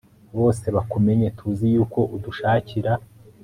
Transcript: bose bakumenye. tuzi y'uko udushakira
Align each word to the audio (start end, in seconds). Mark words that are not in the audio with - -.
bose 0.37 0.65
bakumenye. 0.75 1.27
tuzi 1.37 1.65
y'uko 1.73 1.99
udushakira 2.15 2.91